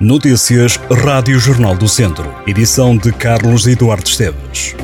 [0.00, 2.34] Notícias Rádio Jornal do Centro.
[2.46, 4.74] Edição de Carlos Eduardo Esteves.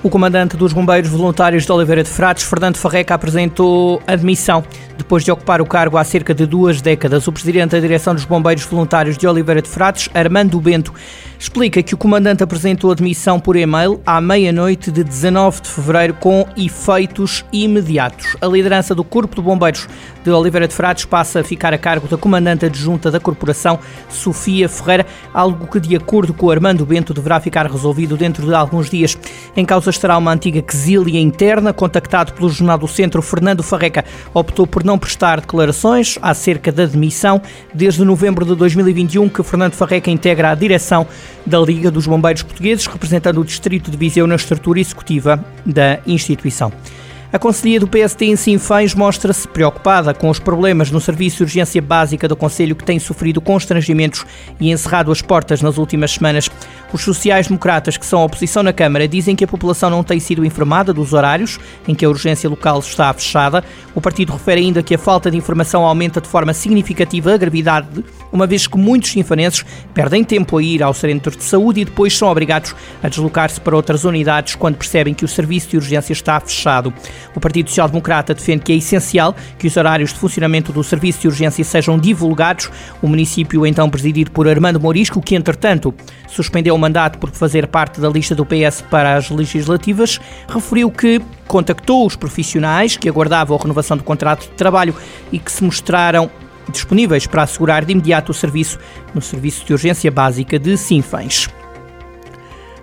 [0.00, 4.62] O comandante dos Bombeiros Voluntários de Oliveira de Frades, Fernando Farreca, apresentou admissão
[5.00, 7.26] depois de ocupar o cargo há cerca de duas décadas.
[7.26, 10.92] O presidente da direção dos Bombeiros Voluntários de Oliveira de Frades, Armando Bento,
[11.38, 16.46] explica que o comandante apresentou admissão por e-mail à meia-noite de 19 de fevereiro com
[16.54, 18.36] efeitos imediatos.
[18.42, 19.88] A liderança do Corpo de Bombeiros
[20.22, 23.78] de Oliveira de Frades passa a ficar a cargo da comandante adjunta da corporação,
[24.10, 28.90] Sofia Ferreira, algo que, de acordo com Armando Bento, deverá ficar resolvido dentro de alguns
[28.90, 29.16] dias.
[29.56, 31.72] Em causa estará uma antiga quesília interna.
[31.72, 37.40] Contactado pelo Jornal do Centro, Fernando Farreca optou por não prestar declarações acerca da demissão.
[37.72, 41.06] Desde novembro de 2021 que Fernando Farreca integra a direção
[41.46, 46.72] da Liga dos Bombeiros Portugueses, representando o Distrito de Viseu na estrutura executiva da instituição.
[47.32, 51.80] A Conselhia do PSD em Sinfãs mostra-se preocupada com os problemas no Serviço de Urgência
[51.80, 54.26] Básica do Conselho que tem sofrido constrangimentos
[54.58, 56.50] e encerrado as portas nas últimas semanas.
[56.92, 60.44] Os sociais-democratas que são a oposição na Câmara dizem que a população não tem sido
[60.44, 63.62] informada dos horários em que a urgência local está fechada.
[63.94, 68.04] O partido refere ainda que a falta de informação aumenta de forma significativa a gravidade,
[68.32, 72.16] uma vez que muitos sinfanenses perdem tempo a ir ao centro de saúde e depois
[72.16, 76.40] são obrigados a deslocar-se para outras unidades quando percebem que o serviço de urgência está
[76.40, 76.92] fechado.
[77.34, 81.20] O Partido Social Democrata defende que é essencial que os horários de funcionamento do serviço
[81.20, 82.70] de urgência sejam divulgados.
[83.02, 85.94] O município, então presidido por Armando Morisco, que entretanto
[86.28, 91.20] suspendeu o mandato por fazer parte da lista do PS para as legislativas, referiu que
[91.46, 94.94] contactou os profissionais que aguardavam a renovação do contrato de trabalho
[95.32, 96.30] e que se mostraram
[96.70, 98.78] disponíveis para assegurar de imediato o serviço
[99.14, 101.48] no Serviço de Urgência Básica de Sinfãs.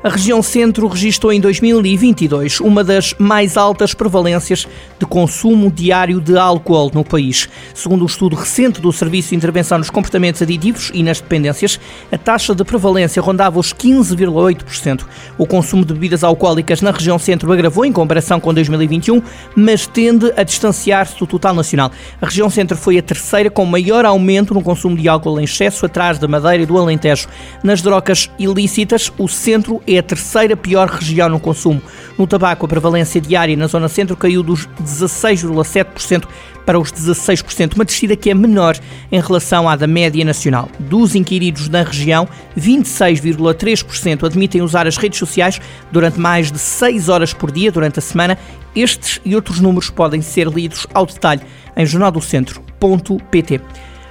[0.04, 4.68] A região centro registrou em 2022 uma das mais altas prevalências
[5.00, 7.50] de consumo diário de álcool no país.
[7.74, 11.80] Segundo um estudo recente do Serviço de Intervenção nos Comportamentos Aditivos e nas Dependências,
[12.12, 15.04] a taxa de prevalência rondava os 15,8%.
[15.36, 19.20] O consumo de bebidas alcoólicas na região centro agravou em comparação com 2021,
[19.56, 21.92] mas tende a distanciar-se do total nacional.
[22.22, 25.88] A região centro foi a terceira com maior aumento no consumo de álcool em excesso,
[25.88, 27.28] atrás da Madeira e do Alentejo.
[27.64, 31.82] Nas drogas ilícitas, o centro é a terceira pior região no consumo.
[32.18, 36.26] No tabaco, a prevalência diária na zona centro caiu dos 16,7%
[36.66, 38.78] para os 16%, uma descida que é menor
[39.10, 40.70] em relação à da média nacional.
[40.78, 42.28] Dos inquiridos na região,
[42.60, 45.62] 26,3% admitem usar as redes sociais
[45.92, 48.38] durante mais de 6 horas por dia durante a semana.
[48.76, 51.42] Estes e outros números podem ser lidos ao detalhe
[51.76, 53.62] em jornaldocentro.pt.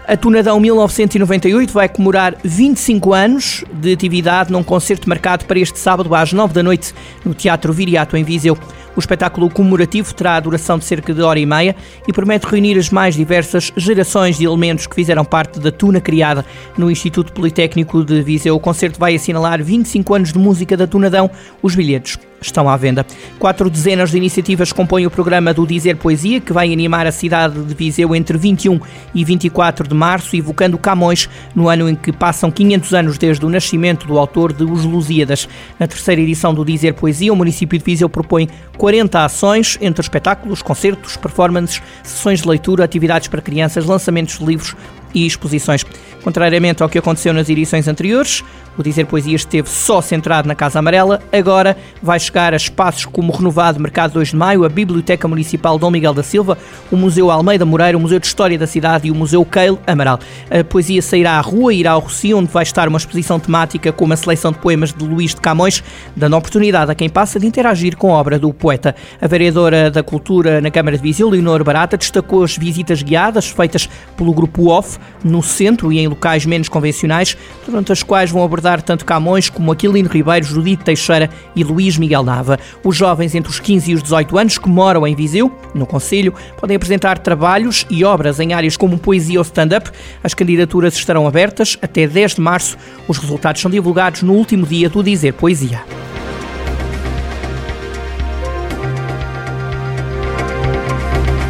[0.09, 6.15] A Tunadão 1998 vai comemorar 25 anos de atividade num concerto marcado para este sábado
[6.15, 6.95] às 9 da noite
[7.25, 8.57] no Teatro Viriato, em Viseu.
[8.97, 11.77] O espetáculo comemorativo terá a duração de cerca de hora e meia
[12.09, 16.47] e promete reunir as mais diversas gerações de elementos que fizeram parte da tuna criada
[16.79, 18.57] no Instituto Politécnico de Viseu.
[18.57, 21.31] O concerto vai assinalar 25 anos de música da Tunadão.
[21.63, 23.05] Os bilhetes estão à venda.
[23.39, 27.63] Quatro dezenas de iniciativas compõem o programa do Dizer Poesia, que vai animar a cidade
[27.63, 28.81] de Viseu entre 21
[29.15, 33.51] e 24 de março, evocando Camões no ano em que passam 500 anos desde o
[33.51, 35.49] nascimento do autor de Os Lusíadas.
[35.79, 38.49] Na terceira edição do Dizer Poesia, o município de Viseu propõe
[38.87, 44.77] 40 ações, entre espetáculos, concertos, performances, sessões de leitura, atividades para crianças, lançamentos de livros
[45.13, 45.85] e exposições.
[46.27, 48.43] Contrariamente ao que aconteceu nas edições anteriores,
[48.77, 53.33] o Dizer Poesia esteve só centrado na Casa Amarela, agora vai chegar a espaços como
[53.33, 56.59] o renovado Mercado 2 de Maio, a Biblioteca Municipal Dom Miguel da Silva,
[56.91, 60.19] o Museu Almeida Moreira, o Museu de História da Cidade e o Museu Keil Amaral.
[60.51, 64.05] A poesia sairá à rua, irá ao Rocio, onde vai estar uma exposição temática com
[64.05, 65.81] uma seleção de poemas de Luís de Camões,
[66.17, 68.97] dando oportunidade a quem passa de interagir com a obra do poeta.
[69.21, 73.89] A vereadora da Cultura na Câmara de Viseu, Leonor Barata, destacou as visitas guiadas feitas
[74.17, 78.83] pelo Grupo OFF no centro e em locais menos convencionais, durante as quais vão abordar
[78.83, 82.59] tanto Camões como Aquilino Ribeiro, Judite Teixeira e Luís Miguel Nava.
[82.83, 86.35] Os jovens entre os 15 e os 18 anos que moram em Viseu, no Conselho,
[86.57, 89.91] podem apresentar trabalhos e obras em áreas como poesia ou stand-up.
[90.25, 92.77] As candidaturas estarão abertas até 10 de março.
[93.07, 95.83] Os resultados são divulgados no último dia do Dizer Poesia.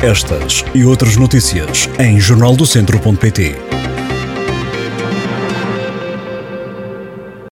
[0.02, 3.75] Estas e outras notícias em jornaldocentro.pt.